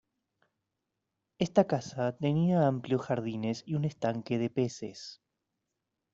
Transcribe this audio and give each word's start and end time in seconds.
Esta 1.37 1.67
casa 1.67 2.17
tenía 2.17 2.65
amplios 2.65 3.01
jardines 3.03 3.61
y 3.67 3.75
un 3.75 3.85
estanque 3.85 4.39
de 4.39 4.49
peces. 4.49 5.21